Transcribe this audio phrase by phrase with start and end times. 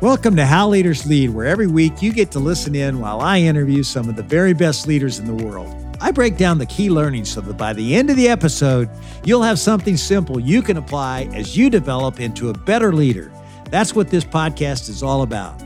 [0.00, 3.40] Welcome to How Leaders Lead, where every week you get to listen in while I
[3.40, 5.74] interview some of the very best leaders in the world.
[6.00, 8.88] I break down the key learnings so that by the end of the episode,
[9.24, 13.32] you'll have something simple you can apply as you develop into a better leader.
[13.72, 15.60] That's what this podcast is all about.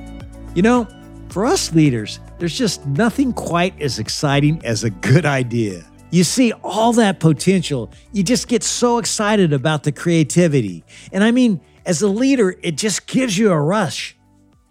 [0.55, 0.89] You know,
[1.29, 5.85] for us leaders, there's just nothing quite as exciting as a good idea.
[6.11, 10.85] You see all that potential, you just get so excited about the creativity.
[11.12, 14.16] And I mean, as a leader, it just gives you a rush.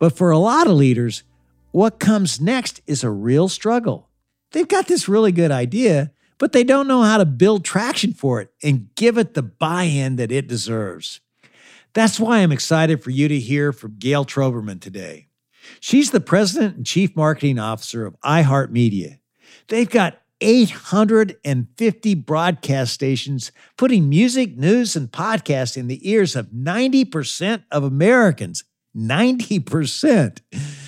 [0.01, 1.21] But for a lot of leaders,
[1.69, 4.09] what comes next is a real struggle.
[4.51, 8.41] They've got this really good idea, but they don't know how to build traction for
[8.41, 11.21] it and give it the buy in that it deserves.
[11.93, 15.27] That's why I'm excited for you to hear from Gayle Troberman today.
[15.79, 19.19] She's the president and chief marketing officer of iHeartMedia.
[19.67, 27.65] They've got 850 broadcast stations putting music, news, and podcasts in the ears of 90%
[27.71, 28.63] of Americans.
[28.95, 30.39] 90%.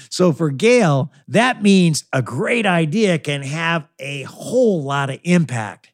[0.10, 5.92] So for Gayle, that means a great idea can have a whole lot of impact.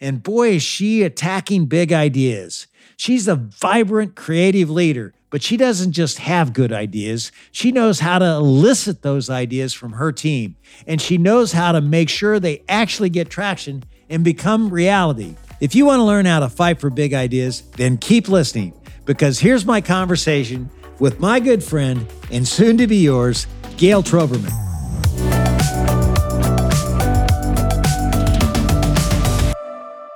[0.00, 2.66] And boy, is she attacking big ideas.
[2.96, 7.30] She's a vibrant, creative leader, but she doesn't just have good ideas.
[7.52, 10.56] She knows how to elicit those ideas from her team,
[10.86, 15.36] and she knows how to make sure they actually get traction and become reality.
[15.60, 18.72] If you want to learn how to fight for big ideas, then keep listening
[19.04, 24.52] because here's my conversation with my good friend and soon to be yours, Gayle Troberman.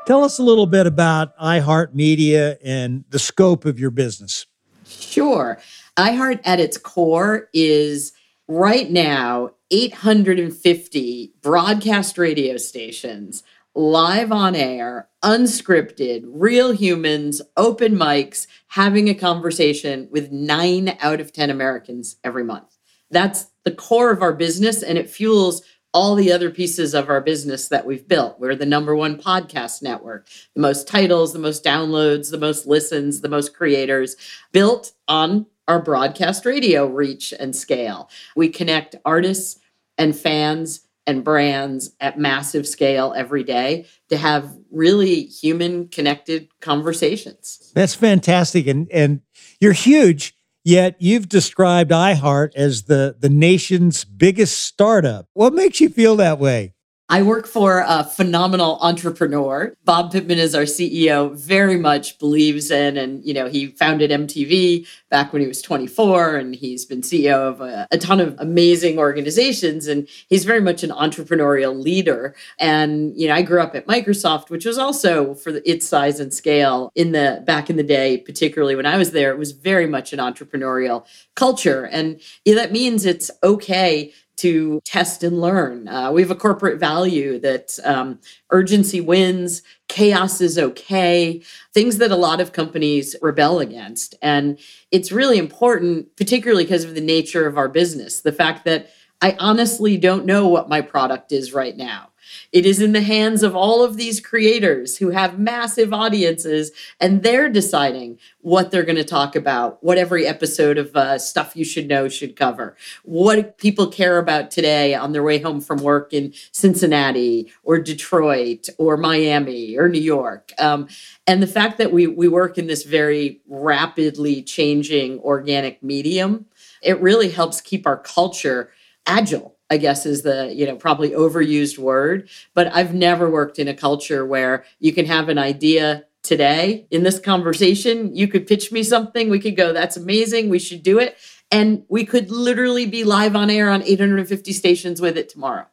[0.06, 4.44] Tell us a little bit about iHeartMedia and the scope of your business.
[4.86, 5.58] Sure.
[5.96, 8.12] iHeart at its core is
[8.46, 13.42] right now 850 broadcast radio stations
[13.74, 21.32] live on air, unscripted, real humans, open mics, having a conversation with nine out of
[21.32, 22.76] 10 Americans every month.
[23.08, 27.20] That's the core of our business, and it fuels all the other pieces of our
[27.20, 28.40] business that we've built.
[28.40, 30.26] We're the number one podcast network,
[30.56, 34.16] the most titles, the most downloads, the most listens, the most creators,
[34.50, 38.10] built on our broadcast radio reach and scale.
[38.34, 39.60] We connect artists
[39.98, 47.72] and fans and brands at massive scale every day to have really human connected conversations.
[47.74, 49.20] That's fantastic and and
[49.60, 50.34] you're huge
[50.64, 55.28] yet you've described iHeart as the the nation's biggest startup.
[55.34, 56.73] What makes you feel that way?
[57.10, 59.76] I work for a phenomenal entrepreneur.
[59.84, 64.86] Bob Pittman is our CEO, very much believes in, and you know, he founded MTV
[65.10, 68.98] back when he was 24, and he's been CEO of a, a, ton of amazing
[68.98, 72.34] organizations, and he's very much an entrepreneurial leader.
[72.58, 76.20] And you know, I grew up at Microsoft, which was also for the, its size
[76.20, 79.52] and scale in the back in the day, particularly when I was there, it was
[79.52, 81.04] very much an entrepreneurial
[81.34, 85.88] culture, and yeah, that means it's okay to test and learn.
[85.88, 92.10] Uh, we have a corporate value that um, urgency wins, chaos is okay, things that
[92.10, 94.14] a lot of companies rebel against.
[94.20, 94.58] And
[94.90, 98.90] it's really important, particularly because of the nature of our business, the fact that
[99.22, 102.10] I honestly don't know what my product is right now.
[102.52, 107.22] It is in the hands of all of these creators who have massive audiences, and
[107.22, 111.64] they're deciding what they're going to talk about, what every episode of uh, Stuff You
[111.64, 116.12] Should Know should cover, what people care about today on their way home from work
[116.12, 120.52] in Cincinnati or Detroit or Miami or New York.
[120.58, 120.88] Um,
[121.26, 126.46] and the fact that we, we work in this very rapidly changing organic medium,
[126.82, 128.70] it really helps keep our culture
[129.06, 133.68] agile I guess is the, you know, probably overused word, but I've never worked in
[133.68, 138.14] a culture where you can have an idea today in this conversation.
[138.14, 141.16] You could pitch me something, we could go, that's amazing, we should do it.
[141.50, 145.66] And we could literally be live on air on 850 stations with it tomorrow.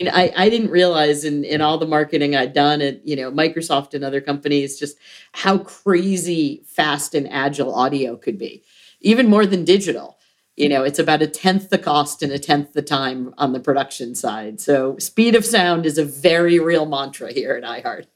[0.00, 3.30] Know, I, I didn't realize in, in all the marketing I'd done at, you know,
[3.30, 4.96] Microsoft and other companies, just
[5.32, 8.64] how crazy fast and agile audio could be,
[9.00, 10.18] even more than digital
[10.56, 13.60] you know it's about a tenth the cost and a tenth the time on the
[13.60, 14.60] production side.
[14.60, 18.06] So speed of sound is a very real mantra here at iheart.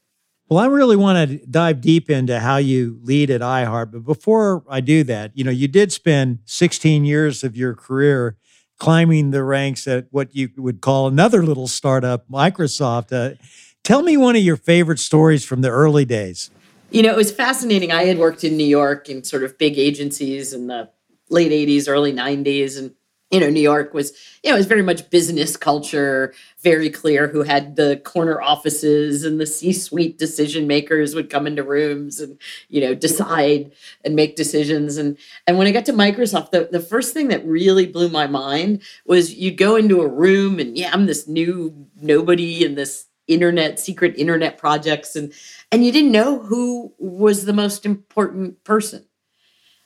[0.49, 4.63] Well i really want to dive deep into how you lead at iheart but before
[4.69, 8.37] i do that you know you did spend 16 years of your career
[8.77, 13.11] climbing the ranks at what you would call another little startup microsoft.
[13.11, 13.35] Uh,
[13.83, 16.51] tell me one of your favorite stories from the early days.
[16.91, 17.91] You know it was fascinating.
[17.91, 20.89] I had worked in new york in sort of big agencies and the
[21.29, 22.77] late 80s, early 90s.
[22.77, 22.93] And
[23.31, 27.27] you know, New York was, you know, it was very much business culture, very clear
[27.27, 32.39] who had the corner offices and the C-suite decision makers would come into rooms and,
[32.69, 33.73] you know, decide
[34.05, 34.95] and make decisions.
[34.95, 38.27] And and when I got to Microsoft, the, the first thing that really blew my
[38.27, 43.07] mind was you'd go into a room and yeah, I'm this new nobody in this
[43.27, 45.33] internet, secret internet projects, and
[45.69, 49.06] and you didn't know who was the most important person.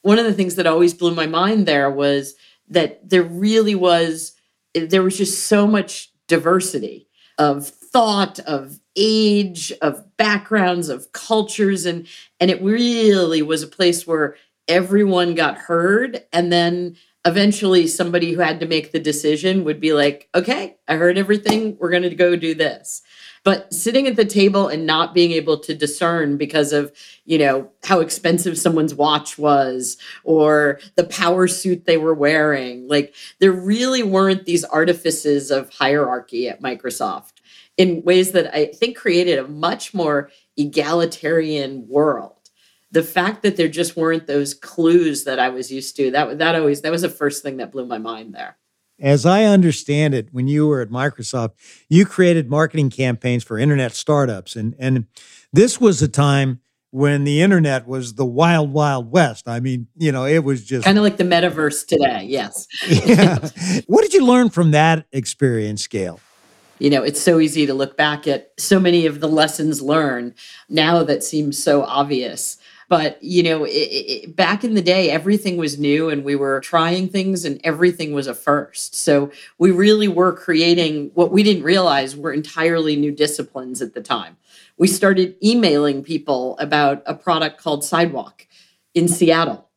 [0.02, 2.36] One of the things that always blew my mind there was
[2.70, 4.34] that there really was
[4.74, 7.08] there was just so much diversity
[7.38, 12.08] of thought of age of backgrounds of cultures and
[12.40, 14.36] and it really was a place where
[14.68, 16.96] everyone got heard and then
[17.26, 21.78] eventually somebody who had to make the decision would be like okay i heard everything.
[21.80, 23.02] We're going to go do this
[23.44, 26.92] but sitting at the table and not being able to discern because of
[27.26, 33.14] you know how expensive someone's watch was or the power suit they were wearing like
[33.40, 37.34] there really weren't these artifices of hierarchy at microsoft
[37.78, 42.36] in ways that i think created a much more egalitarian world.
[42.92, 46.56] The fact that there just weren't those clues that i was used to that that
[46.56, 48.58] always that was the first thing that blew my mind there
[49.02, 51.54] as I understand it, when you were at Microsoft,
[51.90, 54.56] you created marketing campaigns for internet startups.
[54.56, 55.08] And, and
[55.52, 56.62] this was a time
[56.92, 59.48] when the internet was the wild, wild west.
[59.48, 62.26] I mean, you know, it was just kind of like the metaverse today.
[62.26, 62.68] Yes.
[62.88, 63.50] yeah.
[63.88, 66.20] What did you learn from that experience, Gayle?
[66.80, 70.34] You know, it's so easy to look back at so many of the lessons learned
[70.68, 72.58] now that seems so obvious
[72.92, 76.60] but you know it, it, back in the day everything was new and we were
[76.60, 81.64] trying things and everything was a first so we really were creating what we didn't
[81.64, 84.36] realize were entirely new disciplines at the time
[84.78, 88.46] we started emailing people about a product called sidewalk
[88.94, 89.70] in seattle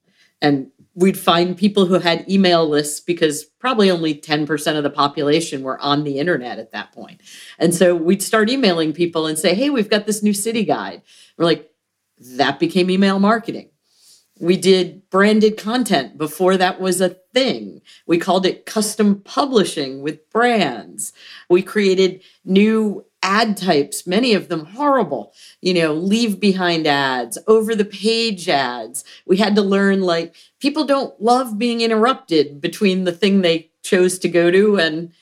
[0.42, 5.62] and we'd find people who had email lists because probably only 10% of the population
[5.62, 7.20] were on the internet at that point.
[7.58, 11.02] And so we'd start emailing people and say, hey, we've got this new city guide.
[11.36, 11.73] We're like,
[12.18, 13.70] that became email marketing.
[14.40, 17.80] We did branded content before that was a thing.
[18.06, 21.12] We called it custom publishing with brands.
[21.48, 25.32] We created new ad types, many of them horrible,
[25.62, 29.04] you know, leave behind ads, over the page ads.
[29.24, 34.18] We had to learn like people don't love being interrupted between the thing they chose
[34.18, 35.12] to go to and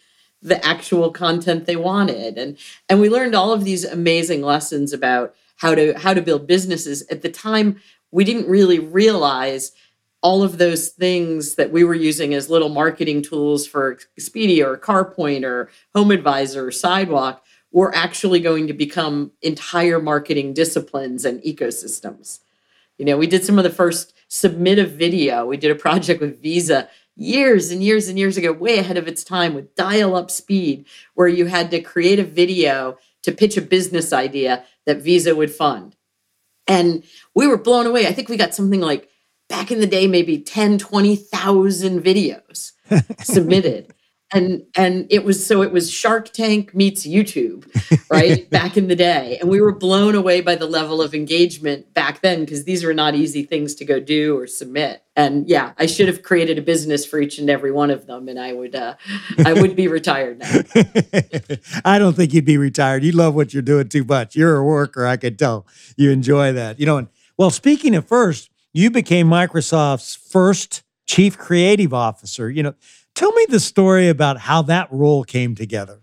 [0.42, 2.38] the actual content they wanted.
[2.38, 2.58] And
[2.88, 7.06] and we learned all of these amazing lessons about how to how to build businesses
[7.08, 7.80] at the time
[8.10, 9.72] we didn't really realize
[10.20, 14.76] all of those things that we were using as little marketing tools for Expedia or
[14.76, 21.40] CarPoint or Home Advisor or Sidewalk were actually going to become entire marketing disciplines and
[21.42, 22.40] ecosystems.
[22.98, 25.46] You know, we did some of the first submit a video.
[25.46, 29.08] We did a project with Visa years and years and years ago, way ahead of
[29.08, 33.56] its time with dial up speed, where you had to create a video to pitch
[33.56, 35.96] a business idea that Visa would fund.
[36.66, 37.04] And
[37.34, 38.06] we were blown away.
[38.06, 39.08] I think we got something like
[39.48, 42.72] back in the day, maybe 10, 20,000 videos
[43.24, 43.92] submitted
[44.32, 47.66] and and it was so it was shark tank meets youtube
[48.10, 49.38] right back in the day.
[49.40, 52.94] And we were blown away by the level of engagement back then because these were
[52.94, 55.02] not easy things to go do or submit.
[55.14, 58.28] And yeah i should have created a business for each and every one of them
[58.28, 58.94] and i would uh,
[59.44, 60.60] i would be retired now.
[61.84, 63.04] I don't think you'd be retired.
[63.04, 64.34] You love what you're doing too much.
[64.34, 65.66] You're a worker i could tell.
[65.96, 66.80] You enjoy that.
[66.80, 72.50] You know and well speaking of first you became microsoft's first chief creative officer.
[72.50, 72.74] You know
[73.14, 75.98] Tell me the story about how that role came together.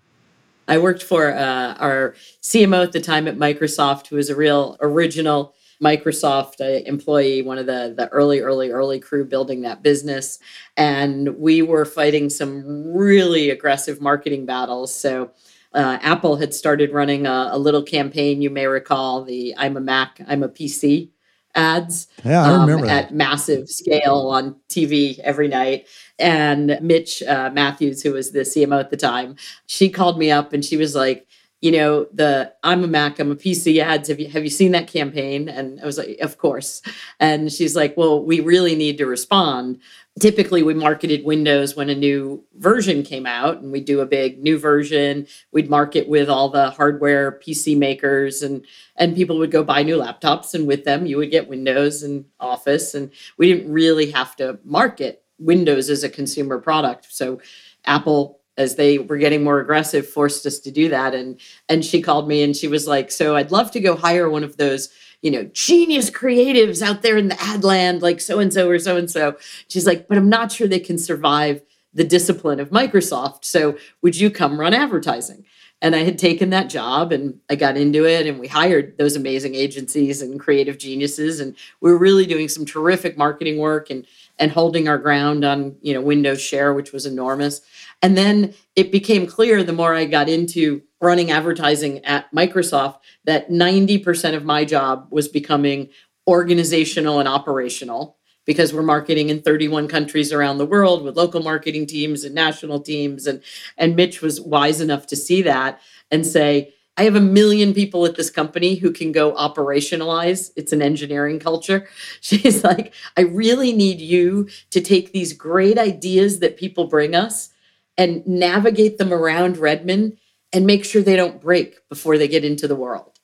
[0.68, 2.13] I worked for uh, our
[2.44, 7.58] CMO at the time at Microsoft, who was a real original Microsoft uh, employee, one
[7.58, 10.38] of the the early, early, early crew building that business,
[10.78, 14.94] and we were fighting some really aggressive marketing battles.
[14.94, 15.32] So.
[15.72, 19.80] Uh, Apple had started running a, a, little campaign, you may recall the I'm a
[19.80, 21.10] Mac, I'm a PC
[21.56, 25.88] ads yeah, I remember um, at massive scale on TV every night
[26.19, 29.35] and Mich uh, Mathews, who was the CMO at the time,
[29.65, 31.27] she called me up and she was like,
[31.61, 34.07] you know, the I'm a Mac, I'm a PC ads.
[34.07, 35.49] Have you have you seen that campaign?
[35.49, 36.81] And I was like, of course.
[37.19, 39.79] And she's like, well, we really need to respond.
[40.21, 44.41] Typically, we marketed Windows when a new version came out, and we'd do a big
[44.41, 45.27] new version.
[45.51, 49.97] We'd market with all the hardware PC makers, and and people would go buy new
[49.97, 54.35] laptops, and with them, you would get Windows and Office, and we didn't really have
[54.38, 57.08] to market Windows as a consumer product.
[57.10, 57.39] So
[57.86, 61.15] Apple, as they were getting more aggressive, forced us to do that.
[61.15, 64.29] And and she called me and she was like, "So I'd love to go hire
[64.29, 64.89] one of those."
[65.22, 68.79] you know, genius creatives out there in the ad land, like so and so or
[68.79, 69.36] so and so.
[69.67, 71.62] She's like, but I'm not sure they can survive
[71.93, 73.43] the discipline of Microsoft.
[73.43, 75.46] So, would you come run advertising?
[75.81, 79.15] And I had taken that job and I got into it and we hired those
[79.15, 84.05] amazing agencies and creative geniuses and we were really doing some terrific marketing work and
[84.39, 87.62] and holding our ground on, you know, Windows share which was enormous.
[88.01, 93.50] And then it became clear the more I got into running advertising at Microsoft that
[93.50, 95.89] 90% of my job was becoming
[96.27, 101.86] organizational and operational because we're marketing in 31 countries around the world with local marketing
[101.86, 103.43] teams and national teams and
[103.77, 105.79] and Mich was wise enough to see that
[106.10, 110.51] and say I have a million people at this company who can go operationalize.
[110.58, 111.88] It's an engineering culture.
[112.20, 117.51] She's like, I really need you to take these great ideas that people bring us
[117.98, 120.18] and navigate them around Redmond
[120.51, 123.18] and make sure they don't break before they get into the world.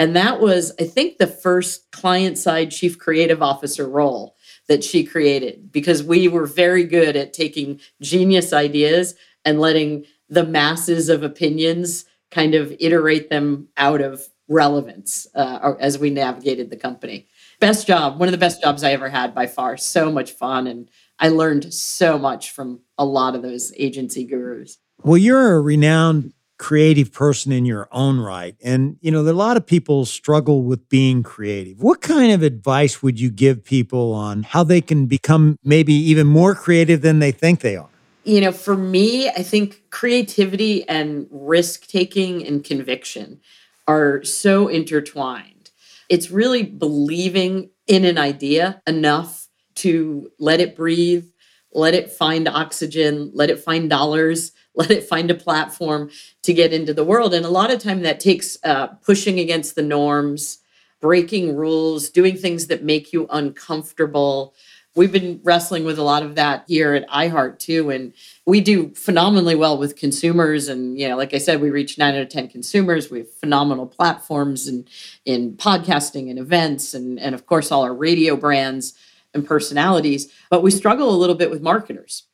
[0.00, 4.34] And that was, I think, the first client side chief creative officer role
[4.66, 9.14] that she created because we were very good at taking genius ideas
[9.44, 15.98] and letting the masses of opinions kind of iterate them out of relevance uh, as
[15.98, 17.28] we navigated the company.
[17.60, 19.76] Best job, one of the best jobs I ever had by far.
[19.76, 20.66] So much fun.
[20.66, 24.78] And I learned so much from a lot of those agency gurus.
[25.04, 28.56] Well, you're a renowned creative person in your own right.
[28.62, 31.82] And, you know, a lot of people struggle with being creative.
[31.82, 36.26] What kind of advice would you give people on how they can become maybe even
[36.26, 37.88] more creative than they think they are?
[38.24, 43.40] You know, for me, I think creativity and risk taking and conviction
[43.88, 45.70] are so intertwined.
[46.08, 51.26] It's really believing in an idea enough to let it breathe,
[51.72, 56.10] let it find oxygen, let it find dollars let it find a platform
[56.42, 57.34] to get into the world.
[57.34, 60.58] And a lot of time that takes uh, pushing against the norms,
[61.00, 64.54] breaking rules, doing things that make you uncomfortable.
[64.94, 67.90] We've been wrestling with a lot of that here at iHeart too.
[67.90, 68.12] And
[68.46, 70.68] we do phenomenally well with consumers.
[70.68, 73.10] And, you know, like I said, we reach nine out of 10 consumers.
[73.10, 74.88] We have phenomenal platforms and
[75.24, 78.92] in podcasting and events and, and of course all our radio brands
[79.32, 80.30] and personalities.
[80.50, 82.24] But we struggle a little bit with marketers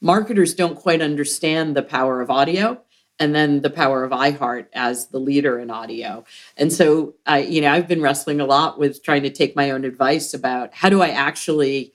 [0.00, 2.80] marketers don't quite understand the power of audio
[3.20, 6.24] and then the power of iHeart as the leader in audio.
[6.56, 9.70] And so I, you know, I've been wrestling a lot with trying to take my
[9.72, 11.94] own advice about how do I actually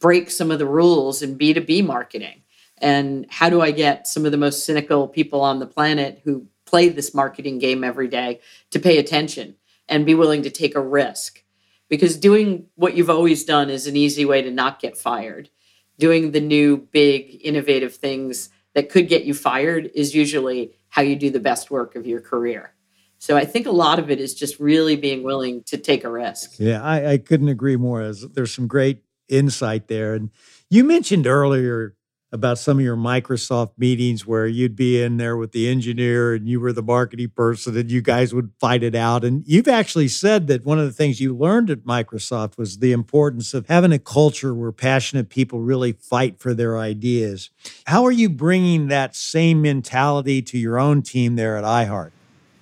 [0.00, 2.42] break some of the rules in B2B marketing?
[2.78, 6.46] And how do I get some of the most cynical people on the planet who
[6.66, 9.56] play this marketing game every day to pay attention
[9.88, 11.42] and be willing to take a risk?
[11.88, 15.50] Because doing what you've always done is an easy way to not get fired
[15.98, 21.16] doing the new big innovative things that could get you fired is usually how you
[21.16, 22.72] do the best work of your career.
[23.18, 26.10] So I think a lot of it is just really being willing to take a
[26.10, 26.56] risk.
[26.58, 28.02] Yeah, I, I couldn't agree more.
[28.02, 30.14] As there's some great insight there.
[30.14, 30.30] And
[30.70, 31.94] you mentioned earlier
[32.34, 36.48] about some of your Microsoft meetings where you'd be in there with the engineer and
[36.48, 39.22] you were the marketing person and you guys would fight it out.
[39.22, 42.90] And you've actually said that one of the things you learned at Microsoft was the
[42.90, 47.50] importance of having a culture where passionate people really fight for their ideas.
[47.86, 52.10] How are you bringing that same mentality to your own team there at iHeart?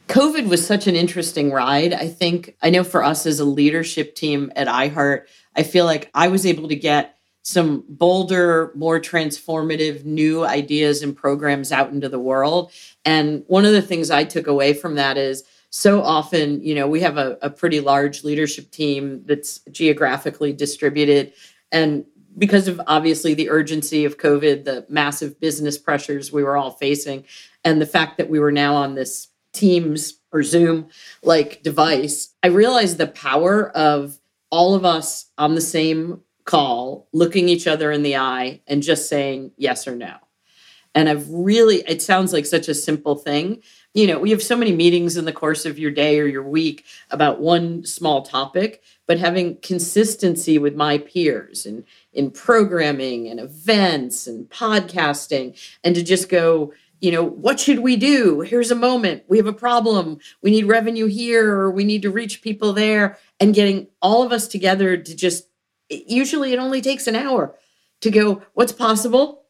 [0.08, 1.94] COVID was such an interesting ride.
[1.94, 5.22] I think, I know for us as a leadership team at iHeart,
[5.56, 11.16] I feel like I was able to get some bolder, more transformative new ideas and
[11.16, 12.70] programs out into the world.
[13.04, 16.86] And one of the things I took away from that is so often, you know,
[16.86, 21.32] we have a, a pretty large leadership team that's geographically distributed.
[21.72, 22.04] And
[22.38, 27.24] because of obviously the urgency of COVID, the massive business pressures we were all facing,
[27.64, 30.88] and the fact that we were now on this Teams or Zoom
[31.22, 34.18] like device, I realized the power of
[34.52, 39.08] all of us on the same call, looking each other in the eye and just
[39.08, 40.14] saying yes or no.
[40.94, 43.62] And I've really, it sounds like such a simple thing.
[43.94, 46.42] You know, we have so many meetings in the course of your day or your
[46.42, 53.40] week about one small topic, but having consistency with my peers and in programming and
[53.40, 58.40] events and podcasting, and to just go, you know, what should we do?
[58.42, 59.24] Here's a moment.
[59.26, 60.18] We have a problem.
[60.40, 64.30] We need revenue here, or we need to reach people there, and getting all of
[64.30, 65.48] us together to just
[65.90, 67.56] usually it only takes an hour
[68.02, 69.42] to go, what's possible?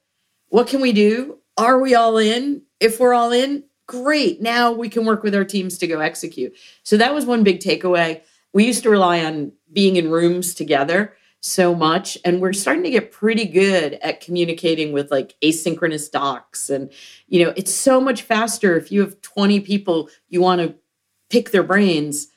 [0.49, 1.41] What can we do?
[1.59, 2.63] Are we all in?
[2.81, 4.41] If we're all in, great.
[4.41, 6.55] Now we can work with our teams to go execute.
[6.85, 8.23] So that was one big takeaway.
[8.55, 12.91] We used to rely on being in rooms together so much and we're starting to
[12.91, 16.91] get pretty good at communicating with like asynchronous docs and
[17.27, 20.73] you know it's so much faster if you have 20 people you want to
[21.31, 22.29] pick their brains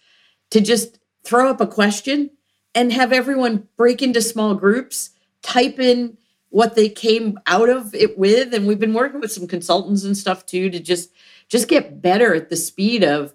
[0.50, 2.32] to just throw up a question
[2.74, 6.18] and have everyone break into small groups, type in
[6.50, 10.18] what they came out of it with and we've been working with some consultants and
[10.18, 11.12] stuff too to just
[11.50, 13.34] just get better at the speed of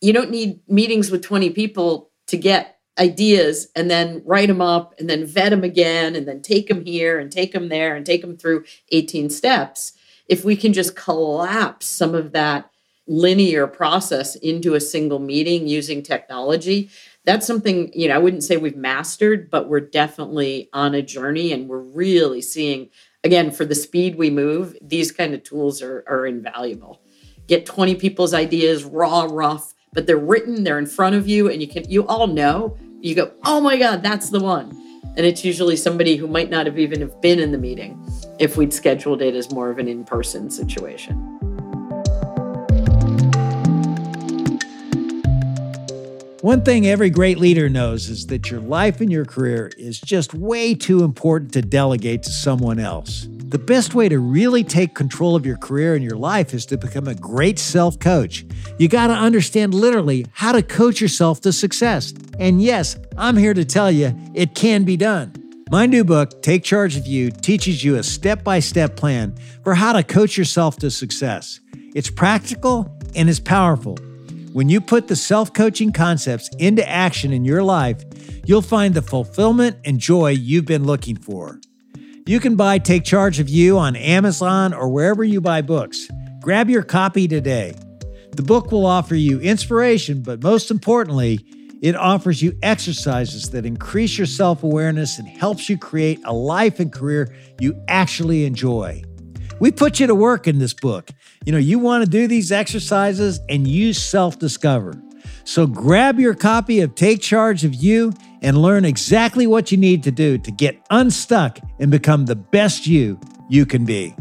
[0.00, 4.94] you don't need meetings with 20 people to get ideas and then write them up
[4.98, 8.04] and then vet them again and then take them here and take them there and
[8.04, 9.92] take them through 18 steps.
[10.28, 12.70] If we can just collapse some of that
[13.06, 16.88] linear process into a single meeting using technology
[17.24, 21.52] that's something you know i wouldn't say we've mastered but we're definitely on a journey
[21.52, 22.88] and we're really seeing
[23.24, 27.00] again for the speed we move these kind of tools are, are invaluable.
[27.46, 31.60] Get 20 people's ideas raw rough but they're written, they're in front of you, and
[31.60, 32.76] you can you all know.
[33.00, 34.70] You go, oh my God, that's the one.
[35.16, 38.02] And it's usually somebody who might not have even have been in the meeting
[38.38, 41.18] if we'd scheduled it as more of an in-person situation.
[46.40, 50.32] One thing every great leader knows is that your life and your career is just
[50.32, 53.28] way too important to delegate to someone else.
[53.52, 56.78] The best way to really take control of your career and your life is to
[56.78, 58.46] become a great self coach.
[58.78, 62.14] You got to understand literally how to coach yourself to success.
[62.38, 65.34] And yes, I'm here to tell you it can be done.
[65.70, 69.74] My new book, Take Charge of You, teaches you a step by step plan for
[69.74, 71.60] how to coach yourself to success.
[71.94, 73.98] It's practical and it's powerful.
[74.54, 78.02] When you put the self coaching concepts into action in your life,
[78.46, 81.60] you'll find the fulfillment and joy you've been looking for.
[82.24, 86.06] You can buy Take Charge of You on Amazon or wherever you buy books.
[86.40, 87.74] Grab your copy today.
[88.36, 91.40] The book will offer you inspiration, but most importantly,
[91.82, 96.78] it offers you exercises that increase your self awareness and helps you create a life
[96.78, 99.02] and career you actually enjoy.
[99.58, 101.10] We put you to work in this book.
[101.44, 104.94] You know, you want to do these exercises and you self discover.
[105.42, 110.02] So grab your copy of Take Charge of You and learn exactly what you need
[110.02, 113.18] to do to get unstuck and become the best you
[113.48, 114.14] you can be.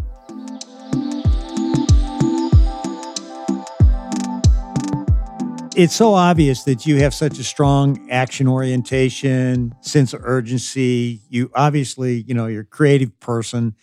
[5.74, 11.22] It's so obvious that you have such a strong action orientation, sense of urgency.
[11.30, 13.76] You obviously, you know, you're a creative person.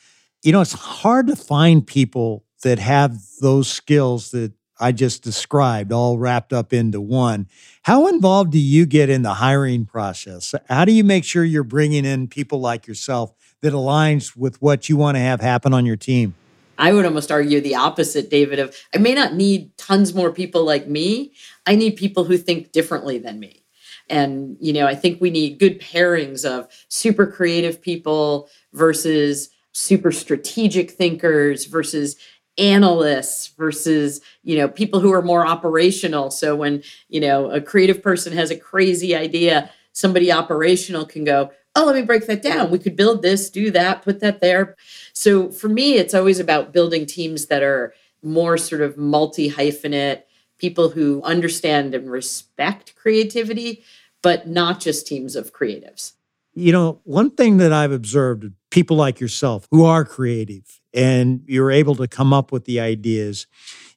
[0.43, 5.93] You know, it's hard to find people that have those skills that I just described
[5.93, 7.49] all wrapped up into one.
[7.83, 10.55] How involved do you get in the hiring process?
[10.69, 14.89] How do you make sure you're bringing in people like yourself that aligns with what
[14.89, 16.35] you want to have happen on your team?
[16.79, 20.65] I would almost argue the opposite, David, of I may not need tons more people
[20.65, 21.33] like me.
[21.67, 23.65] I need people who think differently than me.
[24.09, 30.11] And, you know, I think we need good pairings of super creative people versus super
[30.13, 32.17] strategic thinkers versus
[32.59, 36.31] analysts versus you know people who are more operational.
[36.31, 41.51] So when you know a creative person has a crazy idea somebody operational can go
[41.75, 42.71] oh let me break that down.
[42.71, 44.77] We could build this do that put that there.
[45.13, 50.23] So for me it's always about building teams that are more sort of multi hyphenate
[50.59, 53.85] people who understand and respect creativity
[54.21, 56.15] but not just teams of creatives.
[56.55, 61.71] You know one thing that i've observed people like yourself who are creative and you're
[61.71, 63.47] able to come up with the ideas,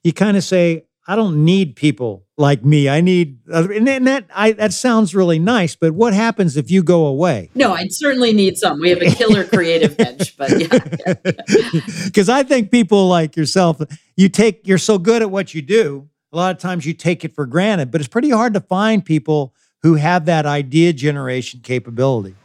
[0.02, 2.88] you kind of say, I don't need people like me.
[2.88, 5.74] I need, other." and that I, that sounds really nice.
[5.74, 7.50] But what happens if you go away?
[7.54, 8.80] No, I'd certainly need some.
[8.80, 11.14] We have a killer creative bench, but yeah.
[12.04, 13.80] Because I think people like yourself,
[14.16, 16.08] you take, you're so good at what you do.
[16.32, 19.04] A lot of times you take it for granted, but it's pretty hard to find
[19.04, 22.36] people who have that idea generation capability.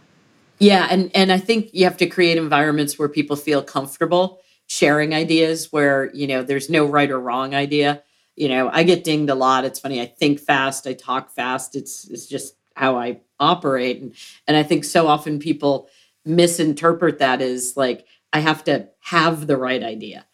[0.60, 5.14] Yeah, and and I think you have to create environments where people feel comfortable sharing
[5.14, 8.04] ideas where, you know, there's no right or wrong idea.
[8.36, 9.64] You know, I get dinged a lot.
[9.66, 10.02] It's funny.
[10.02, 11.76] I think fast, I talk fast.
[11.76, 14.14] It's it's just how I operate and
[14.48, 15.90] and I think so often people
[16.26, 20.26] misinterpret that as like I have to have the right idea.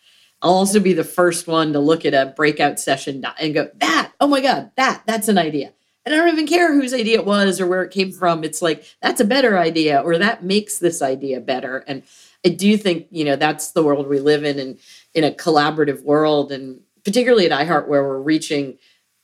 [0.41, 4.11] I'll also be the first one to look at a breakout session and go, that,
[4.19, 5.71] oh my God, that, that's an idea.
[6.05, 8.43] And I don't even care whose idea it was or where it came from.
[8.43, 11.83] It's like, that's a better idea or that makes this idea better.
[11.87, 12.03] And
[12.45, 14.77] I do think, you know, that's the world we live in and
[15.13, 16.51] in a collaborative world.
[16.51, 18.77] And particularly at iHeart, where we're reaching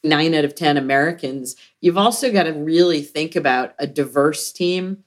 [0.03, 5.03] nine out of 10 Americans, you've also got to really think about a diverse team,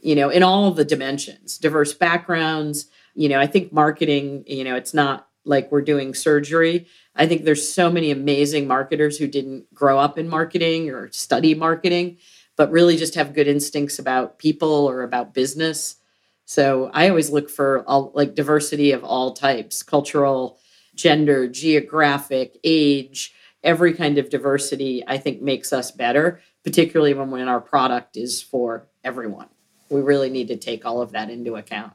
[0.00, 2.86] you know, in all the dimensions, diverse backgrounds.
[3.16, 6.86] You know, I think marketing, you know, it's not like we're doing surgery.
[7.14, 11.54] I think there's so many amazing marketers who didn't grow up in marketing or study
[11.54, 12.18] marketing,
[12.56, 15.96] but really just have good instincts about people or about business.
[16.44, 20.58] So I always look for all, like diversity of all types, cultural,
[20.94, 27.48] gender, geographic, age, every kind of diversity I think makes us better, particularly when, when
[27.48, 29.48] our product is for everyone.
[29.90, 31.92] We really need to take all of that into account.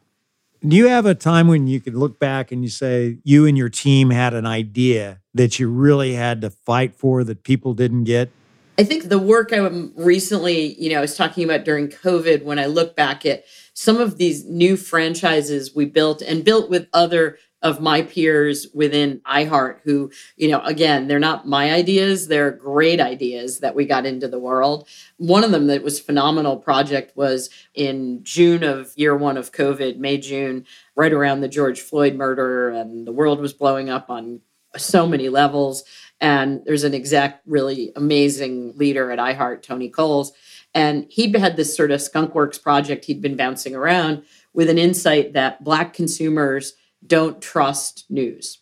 [0.63, 3.57] Do you have a time when you could look back and you say you and
[3.57, 8.03] your team had an idea that you really had to fight for that people didn't
[8.03, 8.31] get?
[8.77, 12.59] I think the work I'm recently, you know, I was talking about during COVID when
[12.59, 13.43] I look back at
[13.73, 19.19] some of these new franchises we built and built with other of my peers within
[19.19, 24.05] iHeart who, you know, again, they're not my ideas, they're great ideas that we got
[24.05, 24.87] into the world.
[25.17, 29.97] One of them that was phenomenal project was in June of year 1 of COVID,
[29.97, 34.41] May June, right around the George Floyd murder and the world was blowing up on
[34.77, 35.83] so many levels
[36.21, 40.31] and there's an exact really amazing leader at iHeart, Tony Coles,
[40.73, 45.33] and he had this sort of skunkworks project he'd been bouncing around with an insight
[45.33, 48.59] that black consumers don't trust news.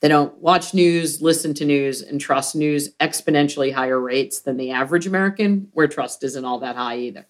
[0.00, 4.72] They don't watch news, listen to news, and trust news exponentially higher rates than the
[4.72, 7.26] average American, where trust isn't all that high either.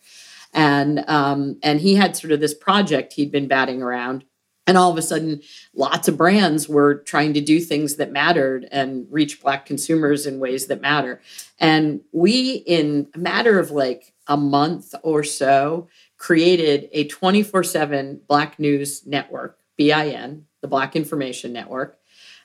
[0.55, 4.25] And um, and he had sort of this project he'd been batting around,
[4.67, 5.43] and all of a sudden,
[5.75, 10.39] lots of brands were trying to do things that mattered and reach Black consumers in
[10.39, 11.21] ways that matter.
[11.59, 18.21] And we, in a matter of like a month or so, created a 24 7
[18.29, 21.99] Black News Network BIN, the Black Information Network,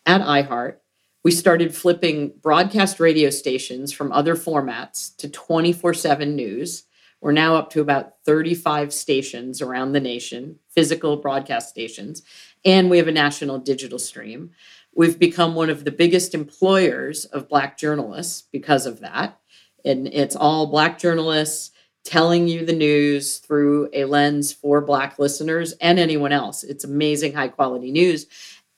[0.06, 0.78] at iHeart.
[1.24, 6.84] We started flipping broadcast radio stations from other formats to 24 7 news.
[7.22, 12.24] We're now up to about 35 stations around the nation, physical broadcast stations,
[12.64, 14.52] and we have a national digital stream.
[14.96, 19.40] We've become one of the biggest employers of Black journalists because of that.
[19.86, 21.72] And it's all Black journalists
[22.08, 26.64] telling you the news through a lens for Black listeners and anyone else.
[26.64, 28.28] It's amazing, high quality news,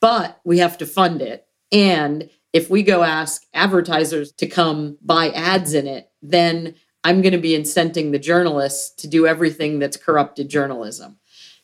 [0.01, 1.45] but we have to fund it.
[1.71, 7.33] And if we go ask advertisers to come buy ads in it, then I'm going
[7.33, 11.17] to be incenting the journalists to do everything that's corrupted journalism.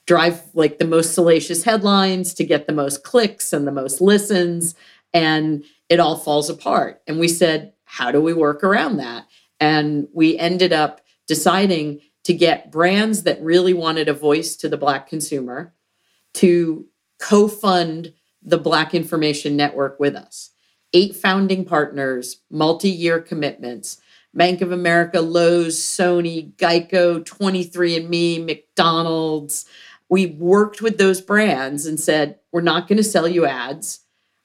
[0.05, 4.75] Drive like the most salacious headlines to get the most clicks and the most listens,
[5.13, 7.01] and it all falls apart.
[7.07, 9.25] And we said, how do we work around that?
[9.59, 14.77] And we ended up deciding to get brands that really wanted a voice to the
[14.77, 15.73] Black consumer
[16.35, 16.85] to
[17.19, 20.51] co fund the Black Information Network with us.
[20.93, 24.01] Eight founding partners, multi year commitments.
[24.33, 29.65] Bank of America, Lowe's, Sony, Geico, 23andMe, McDonald's.
[30.09, 34.01] We worked with those brands and said, we're not going to sell you ads.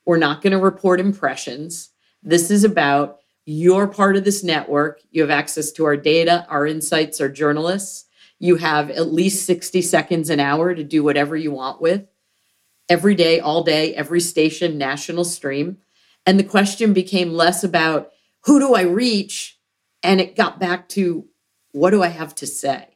[0.06, 1.90] We're not going to report impressions.
[2.22, 5.00] This is about you're part of this network.
[5.11, 8.07] You have access to our data, our insights, our journalists.
[8.38, 12.07] You have at least 60 seconds an hour to do whatever you want with
[12.88, 15.79] every day, all day, every station, national stream.
[16.26, 18.11] And the question became less about
[18.44, 19.59] who do I reach?
[20.03, 21.26] And it got back to
[21.72, 22.88] what do I have to say?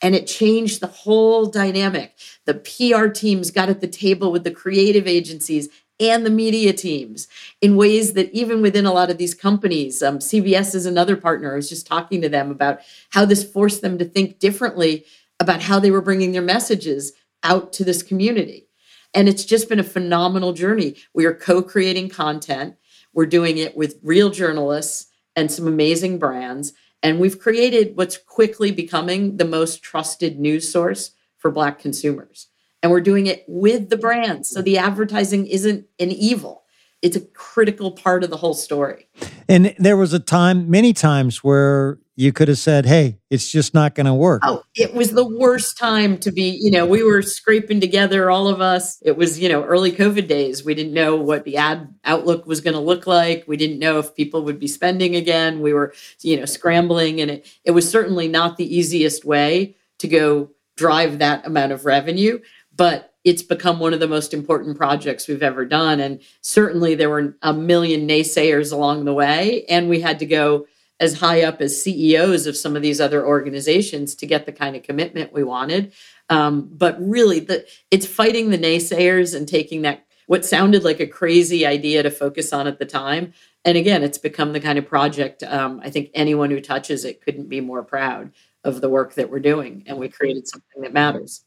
[0.00, 2.16] And it changed the whole dynamic.
[2.44, 7.28] The PR teams got at the table with the creative agencies and the media teams
[7.60, 11.52] in ways that even within a lot of these companies, um, CBS is another partner.
[11.52, 12.80] I was just talking to them about
[13.10, 15.06] how this forced them to think differently
[15.40, 18.68] about how they were bringing their messages out to this community.
[19.14, 20.96] And it's just been a phenomenal journey.
[21.14, 22.76] We are co creating content,
[23.12, 26.72] we're doing it with real journalists and some amazing brands.
[27.02, 32.48] And we've created what's quickly becoming the most trusted news source for Black consumers
[32.86, 34.48] and we're doing it with the brands.
[34.48, 36.62] So the advertising isn't an evil.
[37.02, 39.08] It's a critical part of the whole story.
[39.48, 43.74] And there was a time, many times, where you could have said, hey, it's just
[43.74, 44.42] not going to work.
[44.44, 48.46] Oh, it was the worst time to be, you know, we were scraping together, all
[48.46, 49.02] of us.
[49.02, 50.64] It was, you know, early COVID days.
[50.64, 53.46] We didn't know what the ad outlook was going to look like.
[53.48, 55.60] We didn't know if people would be spending again.
[55.60, 57.20] We were, you know, scrambling.
[57.20, 61.86] And it, it was certainly not the easiest way to go drive that amount of
[61.86, 62.38] revenue
[62.76, 65.98] but it's become one of the most important projects we've ever done.
[65.98, 69.64] And certainly there were a million naysayers along the way.
[69.68, 70.66] And we had to go
[71.00, 74.76] as high up as CEOs of some of these other organizations to get the kind
[74.76, 75.92] of commitment we wanted.
[76.30, 81.06] Um, but really, the, it's fighting the naysayers and taking that what sounded like a
[81.06, 83.32] crazy idea to focus on at the time.
[83.64, 87.20] And again, it's become the kind of project um, I think anyone who touches it
[87.22, 88.32] couldn't be more proud
[88.64, 89.84] of the work that we're doing.
[89.86, 91.45] And we created something that matters.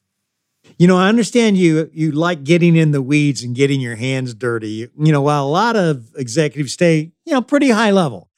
[0.78, 4.34] You know, I understand you you like getting in the weeds and getting your hands
[4.34, 4.90] dirty.
[4.98, 8.30] You, know, while a lot of executives stay, you know, pretty high level.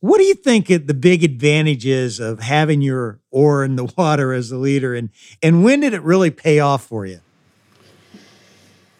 [0.00, 4.32] What do you think the big advantage is of having your oar in the water
[4.32, 5.10] as a leader and
[5.42, 7.20] and when did it really pay off for you?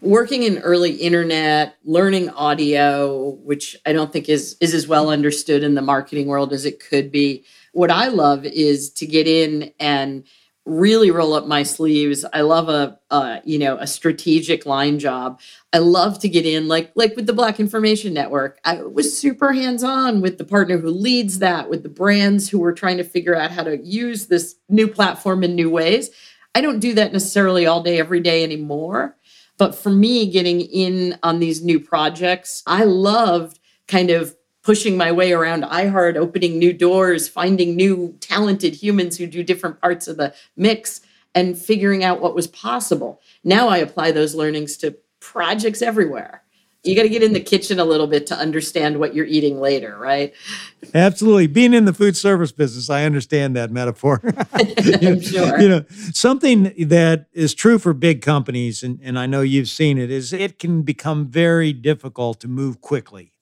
[0.01, 5.62] Working in early internet, learning audio, which I don't think is is as well understood
[5.62, 7.44] in the marketing world as it could be.
[7.73, 10.25] What I love is to get in and
[10.66, 12.24] really roll up my sleeves.
[12.33, 15.40] I love a, a, you know a strategic line job.
[15.72, 18.59] I love to get in like like with the Black Information Network.
[18.64, 22.59] I was super hands on with the partner who leads that, with the brands who
[22.59, 26.11] were trying to figure out how to use this new platform in new ways.
[26.55, 29.16] I don't do that necessarily all day every day anymore.
[29.57, 35.12] But for me, getting in on these new projects, I loved kind of pushing my
[35.12, 40.16] way around iHeart, opening new doors, finding new talented humans who do different parts of
[40.16, 41.03] the mix
[41.35, 43.20] and figuring out what was possible.
[43.44, 46.42] Now I apply those learnings to projects everywhere.
[46.83, 49.59] You got to get in the kitchen a little bit to understand what you're eating
[49.59, 50.35] later, right?
[50.94, 51.46] Absolutely.
[51.46, 54.20] Being in the food service business, I understand that metaphor.
[54.53, 55.59] I'm sure.
[55.59, 59.96] You know, something that is true for big companies, and, and I know you've seen
[59.96, 63.34] it, is it can become very difficult to move quickly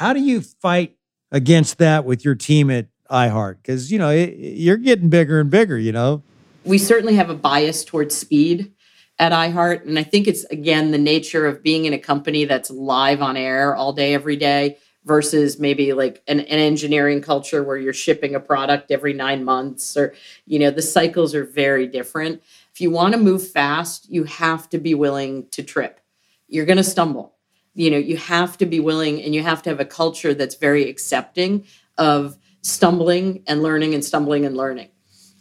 [0.00, 0.96] how do you fight
[1.30, 3.56] against that with your team at iHeart?
[3.56, 6.22] Because, you know, it, you're getting bigger and bigger, you know?
[6.64, 8.72] We certainly have a bias towards speed
[9.18, 9.84] at iHeart.
[9.84, 13.36] And I think it's, again, the nature of being in a company that's live on
[13.36, 18.34] air all day, every day versus maybe like an, an, engineering culture where you're shipping
[18.34, 22.90] a product every nine months or you know the cycles are very different if you
[22.90, 26.00] want to move fast you have to be willing to trip
[26.48, 27.34] you're going to stumble
[27.80, 30.56] you know you have to be willing and you have to have a culture that's
[30.56, 31.64] very accepting
[31.96, 34.90] of stumbling and learning and stumbling and learning.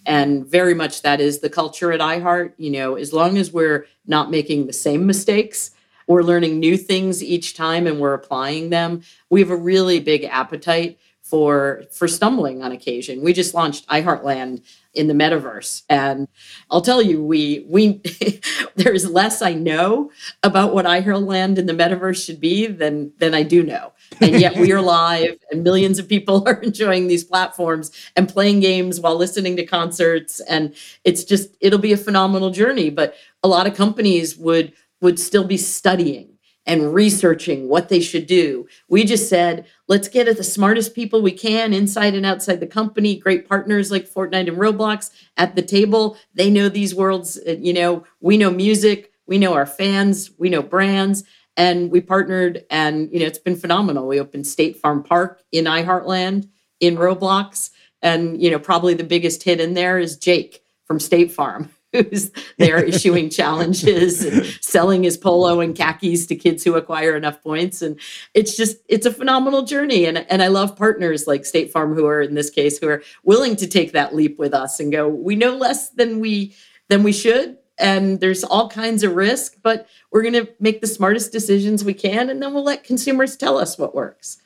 [0.06, 3.86] And very much that is the culture at iheart you know as long as we're
[4.08, 5.72] not making the same mistakes
[6.08, 10.24] we're learning new things each time and we're applying them we have a really big
[10.24, 10.98] appetite
[11.30, 14.62] for for stumbling on occasion we just launched iheartland
[14.94, 15.84] in the metaverse.
[15.88, 16.28] And
[16.72, 18.02] I'll tell you, we we
[18.76, 20.12] there's less I know
[20.44, 23.94] about what iHeartland in the metaverse should be than than I do know.
[24.20, 28.62] And yet we are live and millions of people are enjoying these platforms and playing
[28.62, 30.40] games while listening to concerts.
[30.42, 32.90] And it's just it'll be a phenomenal journey.
[32.90, 36.39] But a lot of companies would would still be studying
[36.70, 38.68] and researching what they should do.
[38.88, 42.68] We just said, let's get at the smartest people we can inside and outside the
[42.68, 46.16] company, great partners like Fortnite and Roblox at the table.
[46.36, 50.50] They know these worlds, uh, you know, we know music, we know our fans, we
[50.50, 51.24] know brands.
[51.58, 54.08] And we partnered, and you know, it's been phenomenal.
[54.08, 56.48] We opened State Farm Park in iHeartland
[56.80, 57.72] in Roblox.
[58.02, 62.32] And you know, probably the biggest hit in there is Jake from State Farm who's
[62.58, 67.82] there issuing challenges and selling his polo and khakis to kids who acquire enough points.
[67.82, 68.00] And
[68.34, 70.06] it's just it's a phenomenal journey.
[70.06, 73.04] And and I love partners like State Farm who are in this case who are
[73.24, 76.56] willing to take that leap with us and go we know less than we
[76.88, 80.88] than we should and there's all kinds of risk but we're going to make the
[80.88, 84.38] smartest decisions we can and then we'll let consumers tell us what works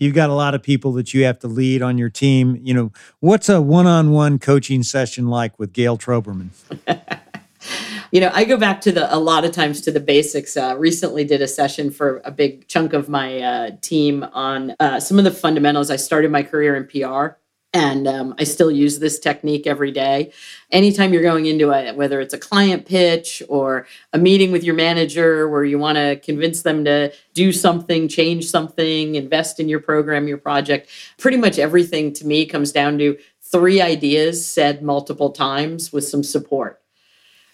[0.00, 2.58] you've got a lot of people that you have to lead on your team.
[2.64, 6.48] You know, what's a one-on-one coaching session like with Gayle Troberman?
[8.10, 10.56] you know, I go back to the a lot of times to the basics.
[10.56, 14.98] Uh, recently, did a session for a big chunk of my uh, team on uh,
[14.98, 15.90] some of the fundamentals.
[15.90, 17.36] I started my career in PR,
[17.72, 20.32] and um, I still use this technique every day.
[20.72, 24.74] Anytime you're going into a, whether it's a client pitch or a meeting with your
[24.74, 29.80] manager where you want to convince them to do something, change something, invest in your
[29.80, 35.30] program, your project, pretty much everything to me comes down to three ideas said multiple
[35.30, 36.80] times with some support.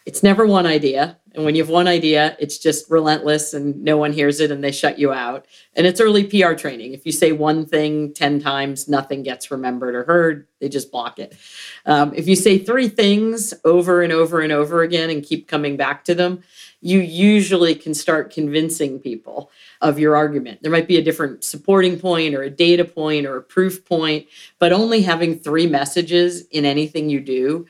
[0.07, 1.19] It's never one idea.
[1.37, 4.64] And when you have one idea, it's just relentless and no one hears it and
[4.64, 5.44] they shut you out.
[5.75, 6.94] And it's early PR training.
[6.94, 11.18] If you say one thing 10 times, nothing gets remembered or heard, they just block
[11.18, 11.37] it.
[11.85, 15.77] Um, if you say three things over and over and over again and keep coming
[15.77, 16.42] back to them,
[16.81, 19.51] you usually can start convincing people
[19.83, 20.62] of your argument.
[20.62, 24.27] There might be a different supporting point or a data point or a proof point,
[24.59, 27.66] but only having three messages in anything you do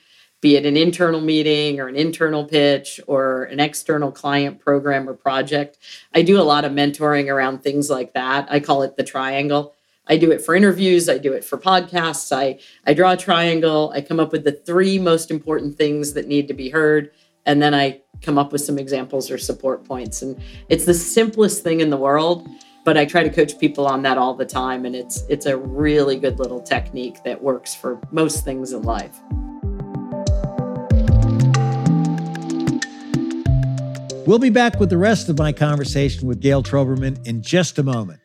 [0.46, 5.12] be it an internal meeting or an internal pitch or an external client program or
[5.12, 5.76] project.
[6.14, 8.46] I do a lot of mentoring around things like that.
[8.48, 9.74] I call it the triangle.
[10.06, 12.30] I do it for interviews, I do it for podcasts.
[12.30, 16.28] I, I draw a triangle, I come up with the three most important things that
[16.28, 17.10] need to be heard,
[17.44, 20.22] and then I come up with some examples or support points.
[20.22, 22.46] And it's the simplest thing in the world,
[22.84, 24.86] but I try to coach people on that all the time.
[24.86, 29.20] And it's it's a really good little technique that works for most things in life.
[34.26, 37.84] We'll be back with the rest of my conversation with Gayle Troberman in just a
[37.84, 38.18] moment.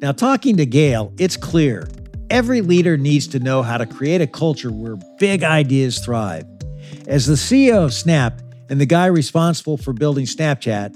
[0.00, 1.86] Now, talking to Gayle, it's clear
[2.30, 6.44] every leader needs to know how to create a culture where big ideas thrive.
[7.06, 10.94] As the CEO of Snap and the guy responsible for building Snapchat,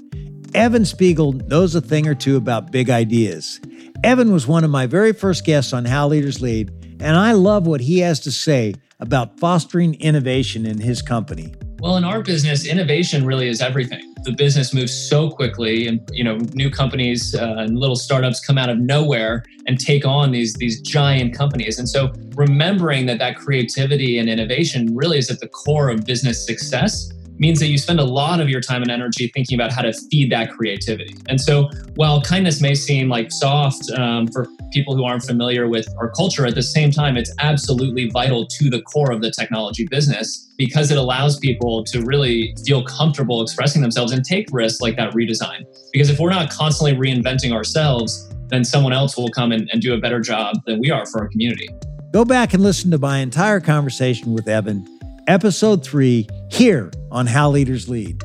[0.55, 3.61] Evan Spiegel knows a thing or two about big ideas.
[4.03, 7.67] Evan was one of my very first guests on How Leaders Lead, and I love
[7.67, 11.53] what he has to say about fostering innovation in his company.
[11.83, 14.13] Well, in our business, innovation really is everything.
[14.23, 18.57] The business moves so quickly, and you know, new companies uh, and little startups come
[18.57, 21.79] out of nowhere and take on these these giant companies.
[21.79, 26.45] And so, remembering that that creativity and innovation really is at the core of business
[26.45, 29.81] success means that you spend a lot of your time and energy thinking about how
[29.81, 31.15] to feed that creativity.
[31.27, 35.87] And so, while kindness may seem like soft um, for people who aren't familiar with
[35.99, 39.85] our culture, at the same time, it's absolutely vital to the core of the technology
[39.89, 44.95] business because it allows people to really feel comfortable expressing themselves and take risks like
[44.97, 45.65] that redesign.
[45.91, 49.93] Because if we're not constantly reinventing ourselves, then someone else will come and, and do
[49.93, 51.67] a better job than we are for our community.
[52.11, 54.87] Go back and listen to my entire conversation with Evan
[55.27, 58.21] episode three, here on How Leaders Lead.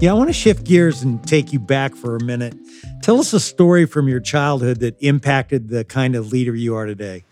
[0.00, 2.54] Yeah, I want to shift gears and take you back for a minute.
[3.02, 6.86] Tell us a story from your childhood that impacted the kind of leader you are
[6.86, 7.24] today.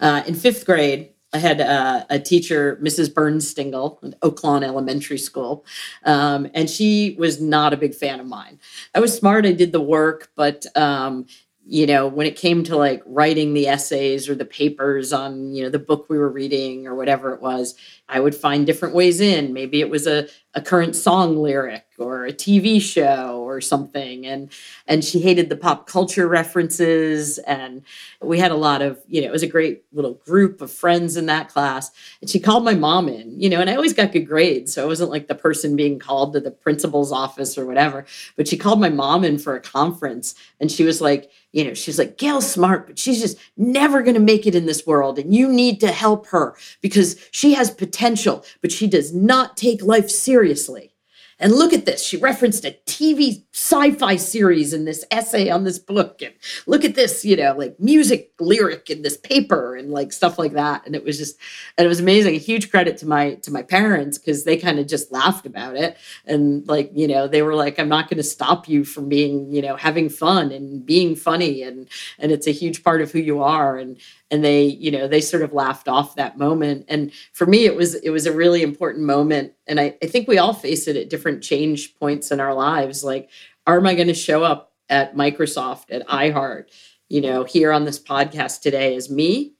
[0.00, 3.12] Uh, in fifth grade, I had uh, a teacher, Mrs.
[3.12, 5.64] Bernstingle, at Oaklawn Elementary School,
[6.04, 8.60] um, and she was not a big fan of mine.
[8.94, 11.26] I was smart, I did the work, but um,
[11.66, 15.62] you know, when it came to like writing the essays or the papers on, you
[15.62, 17.74] know, the book we were reading or whatever it was,
[18.08, 19.52] I would find different ways in.
[19.54, 24.26] Maybe it was a, a current song lyric or a TV show or something.
[24.26, 24.50] And
[24.86, 27.38] and she hated the pop culture references.
[27.38, 27.82] And
[28.20, 31.16] we had a lot of, you know, it was a great little group of friends
[31.16, 31.90] in that class.
[32.20, 34.74] And she called my mom in, you know, and I always got good grades.
[34.74, 38.04] So I wasn't like the person being called to the principal's office or whatever.
[38.36, 41.74] But she called my mom in for a conference and she was like, you know,
[41.74, 45.20] she's like, Gayle's smart, but she's just never going to make it in this world.
[45.20, 49.80] And you need to help her because she has potential, but she does not take
[49.80, 50.93] life seriously seriously.
[51.38, 52.04] And look at this.
[52.04, 56.22] She referenced a TV sci fi series in this essay on this book.
[56.22, 56.32] And
[56.66, 60.52] look at this, you know, like music lyric in this paper and like stuff like
[60.52, 60.86] that.
[60.86, 61.36] And it was just,
[61.76, 62.34] and it was amazing.
[62.34, 65.76] A huge credit to my, to my parents because they kind of just laughed about
[65.76, 65.96] it.
[66.26, 69.52] And like, you know, they were like, I'm not going to stop you from being,
[69.52, 71.62] you know, having fun and being funny.
[71.62, 73.76] And, and it's a huge part of who you are.
[73.76, 73.98] And,
[74.34, 77.76] and they you know they sort of laughed off that moment and for me it
[77.76, 80.96] was it was a really important moment and i, I think we all face it
[80.96, 83.04] at different change points in our lives.
[83.04, 83.30] Like
[83.66, 86.66] am i going to show up at microsoft at iheart
[87.08, 89.52] you know here on this podcast today as me?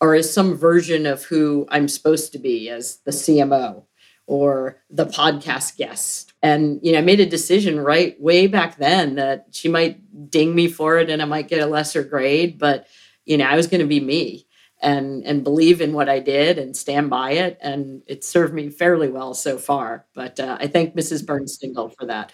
[0.00, 3.84] Or as some version of who i'm supposed to be as the cmo
[4.26, 6.32] or the podcast guest?
[6.42, 10.54] And you know i made a decision right way back then that she might ding
[10.54, 12.86] me for it and i might get a lesser grade but
[13.28, 14.46] you know, I was going to be me
[14.80, 17.58] and and believe in what I did and stand by it.
[17.60, 20.06] And it served me fairly well so far.
[20.14, 21.24] But uh, I thank Mrs.
[21.24, 22.32] Bernstingle for that.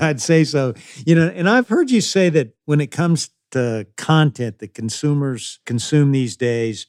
[0.02, 0.74] I'd say so.
[1.04, 5.60] You know, and I've heard you say that when it comes to content that consumers
[5.66, 6.86] consume these days,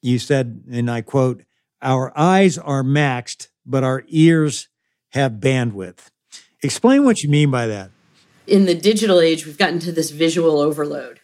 [0.00, 1.42] you said, and I quote,
[1.80, 4.68] "Our eyes are maxed, but our ears
[5.10, 6.10] have bandwidth."
[6.62, 7.90] Explain what you mean by that.
[8.46, 11.20] In the digital age, we've gotten to this visual overload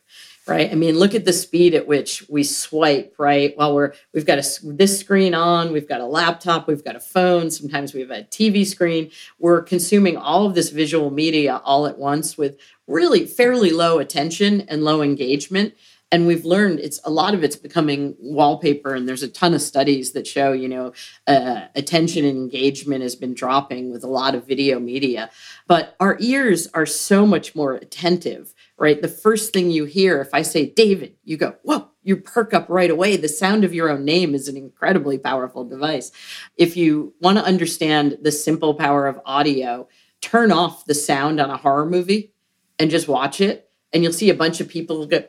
[0.49, 0.71] right?
[0.71, 3.57] I mean, look at the speed at which we swipe, right?
[3.57, 7.01] While we're we've got a, this screen on, we've got a laptop, we've got a
[7.01, 9.11] phone, sometimes we have a TV screen.
[9.39, 14.63] We're consuming all of this visual media all at once with really fairly low attention
[14.63, 15.75] and low engagement.
[16.11, 19.61] And we've learned it's a lot of it's becoming wallpaper, and there's a ton of
[19.61, 20.95] studies that show, you know,
[21.27, 25.31] uh, attention and engagement has been dropping with a lot of video media.
[25.67, 29.03] But our ears are so much more attentive right?
[29.03, 32.67] The first thing you hear, if I say David, you go, whoa, you perk up
[32.69, 33.17] right away.
[33.17, 36.13] The sound of your own name is an incredibly powerful device.
[36.57, 39.89] If you want to understand the simple power of audio,
[40.21, 42.33] turn off the sound on a horror movie
[42.79, 43.69] and just watch it.
[43.93, 45.25] And you'll see a bunch of people go,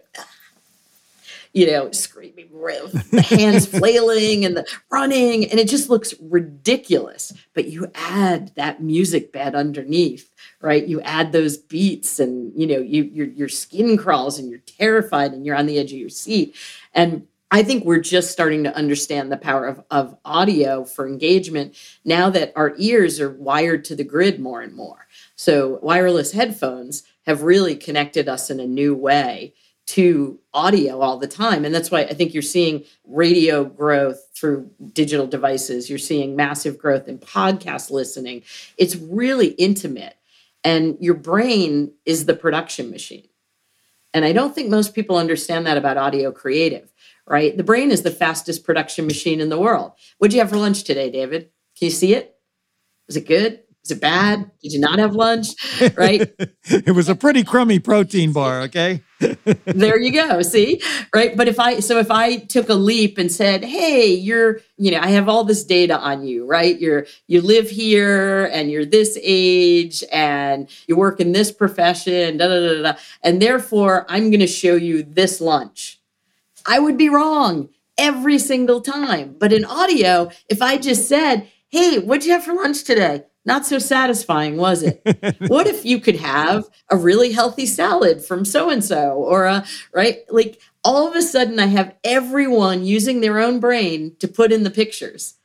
[1.54, 2.50] you know, screaming,
[3.12, 7.34] the hands flailing and the running, and it just looks ridiculous.
[7.54, 10.86] But you add that music bed underneath, right?
[10.86, 15.34] You add those beats, and you know, you your your skin crawls, and you're terrified,
[15.34, 16.56] and you're on the edge of your seat.
[16.94, 21.76] And I think we're just starting to understand the power of, of audio for engagement
[22.06, 25.08] now that our ears are wired to the grid more and more.
[25.36, 29.56] So wireless headphones have really connected us in a new way
[29.90, 31.65] to audio all the time.
[31.65, 35.90] And that's why I think you're seeing radio growth through digital devices.
[35.90, 38.44] You're seeing massive growth in podcast listening.
[38.77, 40.15] It's really intimate.
[40.63, 43.27] And your brain is the production machine.
[44.13, 46.94] And I don't think most people understand that about audio creative,
[47.25, 47.58] right?
[47.58, 49.94] The brain is the fastest production machine in the world.
[50.19, 51.50] What'd you have for lunch today, David?
[51.77, 52.35] Can you see it?
[53.08, 53.62] Was it good?
[53.81, 54.52] Was it bad?
[54.62, 55.48] Did you not have lunch?
[55.96, 56.31] Right?
[56.65, 59.02] it was a pretty crummy protein bar, okay?
[59.20, 60.42] There you go.
[60.42, 60.82] See,
[61.13, 61.36] right?
[61.36, 65.00] But if I, so if I took a leap and said, hey, you're, you know,
[65.00, 66.80] I have all this data on you, right?
[66.80, 72.48] You're, you live here and you're this age and you work in this profession, da
[72.48, 73.00] da da da.
[73.22, 76.00] And therefore, I'm going to show you this lunch.
[76.65, 79.36] I would be wrong every single time.
[79.38, 83.24] But in audio, if I just said, hey, what'd you have for lunch today?
[83.46, 85.02] Not so satisfying, was it?
[85.48, 89.65] what if you could have a really healthy salad from so and so or a
[89.94, 94.52] right like all of a sudden I have everyone using their own brain to put
[94.52, 95.36] in the pictures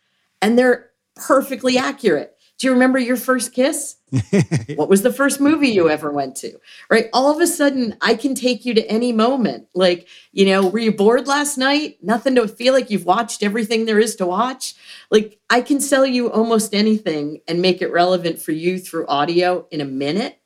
[0.43, 2.34] and they're perfectly accurate.
[2.65, 3.97] Do you remember your first kiss?
[4.77, 6.59] what was the first movie you ever went to?
[6.89, 7.11] Right?
[7.13, 9.67] All of a sudden, I can take you to any moment.
[9.75, 11.99] Like, you know, were you bored last night?
[12.01, 14.73] Nothing to feel like you've watched everything there is to watch.
[15.11, 19.67] Like, I can sell you almost anything and make it relevant for you through audio
[19.71, 20.41] in a minute.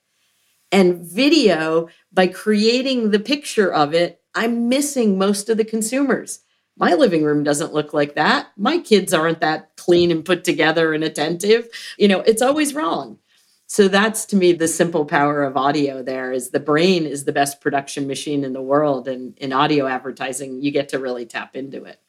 [0.72, 6.40] And video, by creating the picture of it, I'm missing most of the consumers.
[6.76, 8.48] My living room doesn't look like that.
[8.56, 11.66] My kids aren't that clean and put together and attentive.
[11.96, 13.18] You know, it's always wrong.
[13.68, 17.32] So that's to me the simple power of audio there is the brain is the
[17.32, 21.56] best production machine in the world and in audio advertising you get to really tap
[21.56, 22.00] into it.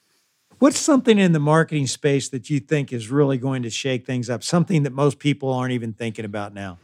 [0.57, 4.29] What's something in the marketing space that you think is really going to shake things
[4.29, 4.43] up?
[4.43, 6.79] Something that most people aren't even thinking about now?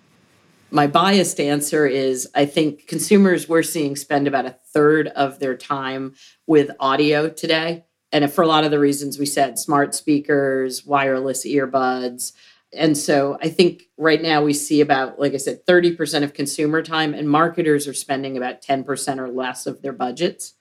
[0.72, 5.58] My biased answer is I think consumers we're seeing spend about a third of their
[5.58, 6.16] time
[6.48, 7.84] with audio today.
[8.16, 12.32] And for a lot of the reasons we said smart speakers, wireless earbuds.
[12.72, 16.82] And so I think right now we see about, like I said, 30% of consumer
[16.82, 20.54] time, and marketers are spending about 10% or less of their budgets.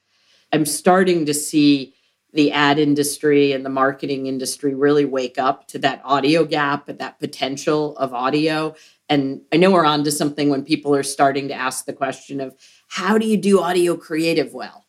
[0.52, 1.94] I'm starting to see
[2.32, 6.98] the ad industry and the marketing industry really wake up to that audio gap and
[6.98, 8.74] that potential of audio
[9.08, 12.40] and I know we're on to something when people are starting to ask the question
[12.40, 12.56] of
[12.88, 14.83] how do you do audio creative well?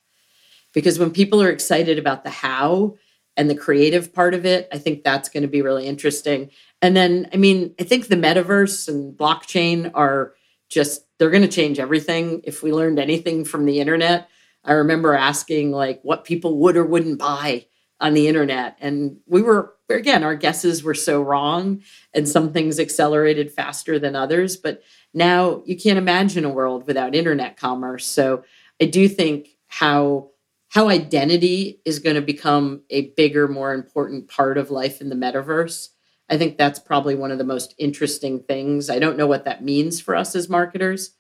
[0.76, 2.98] Because when people are excited about the how
[3.36, 6.52] and the creative part of it, I think that's going to be really interesting.
[6.84, 10.36] And then, I mean, I think the metaverse and blockchain are
[10.70, 12.42] just, they're going to change everything.
[12.44, 14.30] If we learned anything from the internet,
[14.64, 17.66] I remember asking like what people would or wouldn't buy
[18.00, 18.78] on the internet.
[18.82, 21.82] And we were, again, our guesses were so wrong,
[22.14, 24.58] and some things accelerated faster than others.
[24.58, 24.82] But
[25.14, 28.06] now you can't imagine a world without internet commerce.
[28.06, 28.44] So
[28.82, 30.32] I do think how
[30.76, 35.16] how identity is going to become a bigger, more important part of life in the
[35.16, 35.88] metaverse.
[36.30, 38.90] I think that's probably one of the most interesting things.
[38.90, 41.12] I don't know what that means for us as marketers,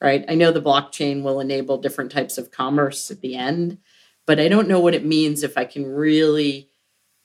[0.00, 0.24] right?
[0.28, 3.78] I know the blockchain will enable different types of commerce at the end,
[4.26, 6.68] but I don't know what it means if I can really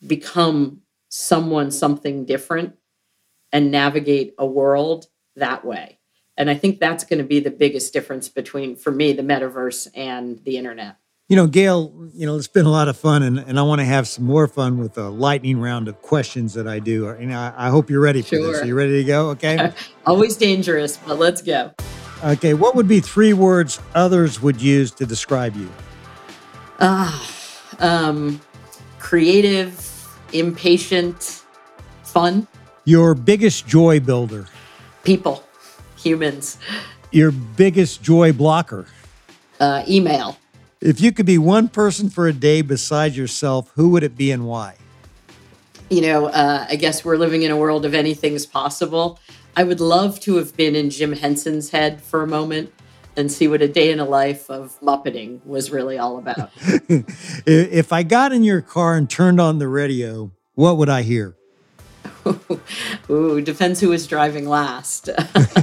[0.05, 2.75] become someone something different
[3.51, 5.97] and navigate a world that way.
[6.37, 9.87] And I think that's going to be the biggest difference between, for me, the metaverse
[9.95, 10.97] and the internet.
[11.31, 13.79] You know, Gayle, you know, it's been a lot of fun, and, and I want
[13.79, 17.07] to have some more fun with a lightning round of questions that I do.
[17.07, 18.51] And I, I hope you're ready for sure.
[18.51, 18.61] this.
[18.63, 19.29] Are you ready to go?
[19.29, 19.71] Okay.
[20.05, 21.71] Always dangerous, but let's go.
[22.21, 22.53] Okay.
[22.53, 25.71] What would be three words others would use to describe you?
[26.81, 28.41] Ah, um,
[28.99, 29.89] creative,
[30.33, 31.45] impatient,
[32.03, 32.45] fun.
[32.83, 34.47] Your biggest joy builder.
[35.05, 35.45] People,
[35.95, 36.57] humans.
[37.11, 38.85] Your biggest joy blocker.
[39.61, 40.35] Uh, email.
[40.81, 44.31] If you could be one person for a day besides yourself, who would it be
[44.31, 44.77] and why?
[45.91, 49.19] You know, uh, I guess we're living in a world of anything's possible.
[49.55, 52.73] I would love to have been in Jim Henson's head for a moment
[53.15, 56.49] and see what a day in a life of Muppeting was really all about.
[57.45, 61.35] if I got in your car and turned on the radio, what would I hear?
[63.09, 65.09] Ooh, depends who was driving last.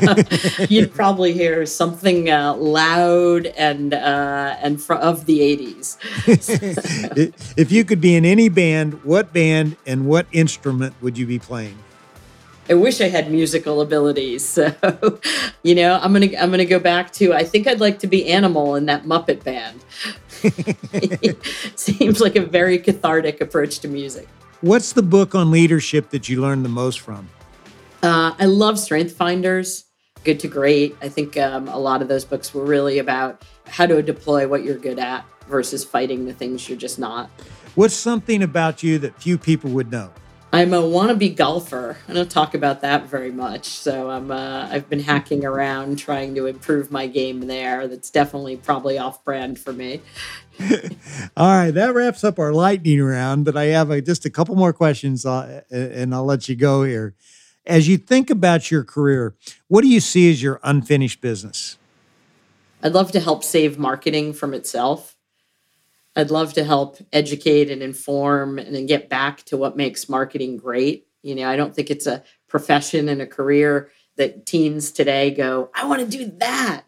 [0.68, 5.96] You'd probably hear something uh, loud and uh, and fr- of the '80s.
[7.56, 11.38] if you could be in any band, what band and what instrument would you be
[11.38, 11.78] playing?
[12.70, 14.46] I wish I had musical abilities.
[14.46, 14.74] So,
[15.62, 18.30] you know, I'm gonna I'm gonna go back to I think I'd like to be
[18.30, 19.80] Animal in that Muppet band.
[21.76, 24.28] Seems like a very cathartic approach to music.
[24.60, 27.28] What's the book on leadership that you learned the most from?
[28.02, 29.84] Uh, I love Strength Finders,
[30.24, 30.96] Good to Great.
[31.00, 34.64] I think um, a lot of those books were really about how to deploy what
[34.64, 37.30] you're good at versus fighting the things you're just not.
[37.76, 40.10] What's something about you that few people would know?
[40.52, 41.98] I'm a wannabe golfer.
[42.08, 43.66] I don't talk about that very much.
[43.66, 47.86] So I'm uh, I've been hacking around trying to improve my game there.
[47.86, 50.00] That's definitely probably off brand for me.
[51.36, 53.44] All right, that wraps up our lightning round.
[53.44, 56.82] But I have a, just a couple more questions, uh, and I'll let you go
[56.82, 57.14] here.
[57.66, 59.34] As you think about your career,
[59.68, 61.76] what do you see as your unfinished business?
[62.82, 65.16] I'd love to help save marketing from itself.
[66.16, 70.56] I'd love to help educate and inform and then get back to what makes marketing
[70.56, 71.06] great.
[71.22, 75.70] You know, I don't think it's a profession and a career that teens today go,
[75.74, 76.82] I want to do that.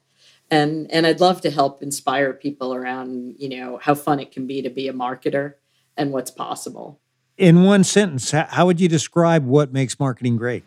[0.51, 4.47] And and I'd love to help inspire people around, you know, how fun it can
[4.47, 5.55] be to be a marketer
[5.97, 7.01] and what's possible.
[7.39, 10.65] In one sentence, how would you describe what makes marketing great?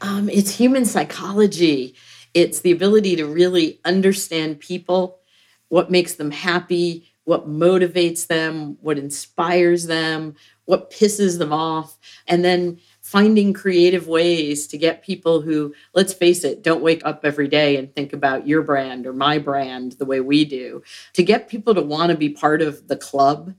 [0.00, 1.94] Um, it's human psychology.
[2.34, 5.20] It's the ability to really understand people,
[5.68, 10.34] what makes them happy, what motivates them, what inspires them,
[10.66, 11.96] what pisses them off,
[12.26, 12.80] and then
[13.14, 17.76] finding creative ways to get people who, let's face it, don't wake up every day
[17.76, 21.72] and think about your brand or my brand the way we do, to get people
[21.76, 23.54] to want to be part of the club,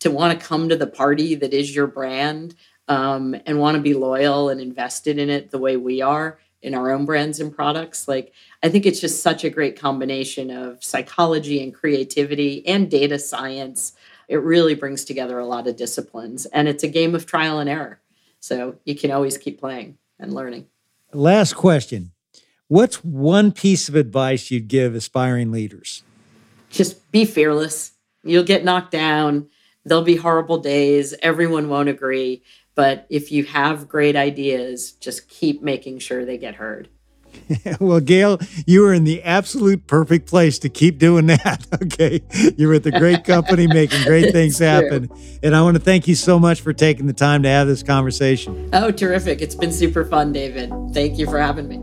[0.00, 2.54] to want to come to the party that is your brand,
[2.88, 6.74] um, and want to be loyal and invested in it the way we are in
[6.74, 8.08] our own brands and products.
[8.08, 8.32] Like,
[8.62, 13.92] I think it's just such a great combination of psychology and creativity and data science.
[14.28, 17.68] It really brings together a lot of disciplines, and it's a game of trial and
[17.68, 18.00] error.
[18.44, 20.66] So you can always keep playing and learning.
[21.14, 22.12] Last question
[22.68, 26.02] What's one piece of advice you'd give aspiring leaders?
[26.68, 27.92] Just be fearless.
[28.22, 29.48] You'll get knocked down.
[29.86, 31.14] There'll be horrible days.
[31.22, 32.42] Everyone won't agree.
[32.74, 36.90] But if you have great ideas, just keep making sure they get heard.
[37.80, 41.66] well, Gayle, you are in the absolute perfect place to keep doing that.
[41.84, 42.22] Okay.
[42.56, 45.10] You're with a great company making great things happen.
[45.42, 47.82] And I want to thank you so much for taking the time to have this
[47.82, 48.70] conversation.
[48.72, 49.42] Oh, terrific.
[49.42, 50.72] It's been super fun, David.
[50.92, 51.78] Thank you for having me.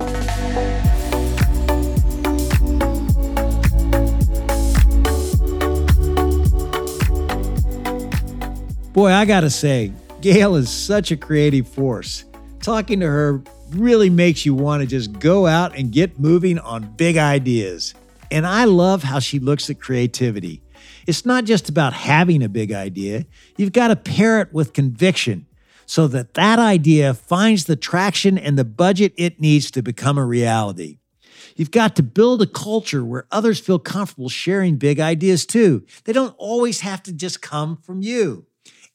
[8.93, 12.25] Boy, I got to say, Gayle is such a creative force.
[12.61, 13.41] Talking to her
[13.75, 17.93] really makes you want to just go out and get moving on big ideas.
[18.29, 20.61] And I love how she looks at creativity.
[21.07, 23.25] It's not just about having a big idea,
[23.57, 25.47] you've got to pair it with conviction
[25.85, 30.25] so that that idea finds the traction and the budget it needs to become a
[30.25, 30.99] reality.
[31.55, 35.85] You've got to build a culture where others feel comfortable sharing big ideas too.
[36.05, 38.45] They don't always have to just come from you.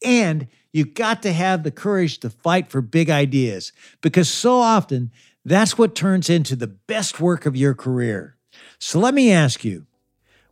[0.03, 3.73] And You've got to have the courage to fight for big ideas
[4.03, 5.11] because so often
[5.43, 8.37] that's what turns into the best work of your career.
[8.79, 9.87] So let me ask you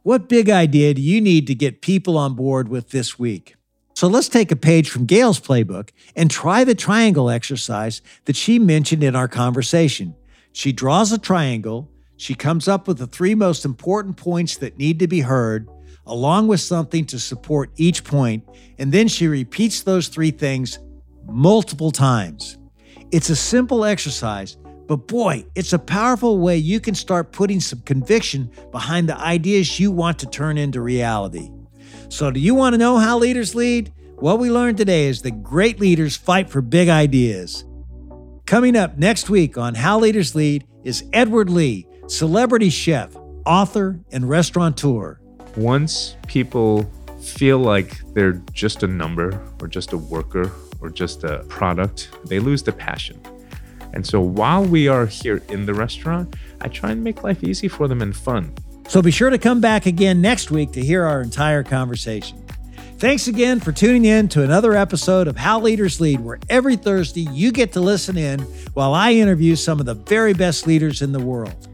[0.02, 3.56] what big idea do you need to get people on board with this week?
[3.92, 8.58] So let's take a page from Gayle's playbook and try the triangle exercise that she
[8.58, 10.14] mentioned in our conversation.
[10.54, 15.00] She draws a triangle, she comes up with the three most important points that need
[15.00, 15.68] to be heard,
[16.06, 20.78] along with something to support each point, and then she repeats those three things
[21.26, 22.58] multiple times.
[23.10, 27.80] It's a simple exercise, but boy, it's a powerful way you can start putting some
[27.80, 31.50] conviction behind the ideas you want to turn into reality.
[32.08, 33.92] So, do you want to know how leaders lead?
[34.16, 37.64] What we learned today is that great leaders fight for big ideas.
[38.46, 43.16] Coming up next week on How Leaders Lead is Edward Lee, celebrity chef,
[43.46, 45.18] author, and restaurateur
[45.56, 46.90] once people
[47.20, 50.50] feel like they're just a number or just a worker
[50.80, 53.20] or just a product, they lose the passion.
[53.92, 57.68] And so while we are here in the restaurant, I try and make life easy
[57.68, 58.52] for them and fun.
[58.88, 62.44] So be sure to come back again next week to hear our entire conversation.
[62.98, 67.26] Thanks again for tuning in to another episode of How Leaders Lead, where every Thursday
[67.30, 68.40] you get to listen in
[68.74, 71.73] while I interview some of the very best leaders in the world.